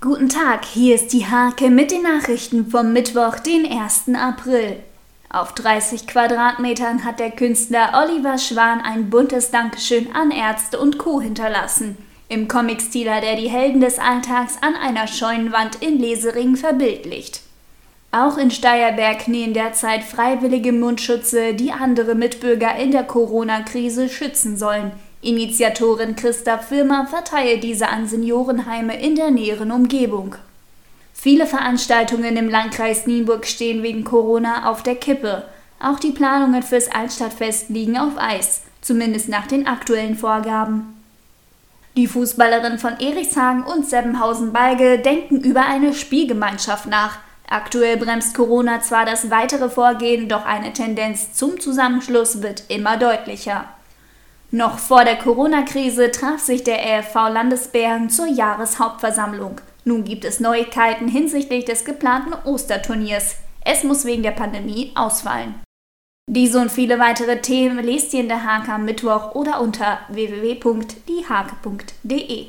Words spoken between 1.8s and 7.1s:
den Nachrichten vom Mittwoch, den 1. April. Auf 30 Quadratmetern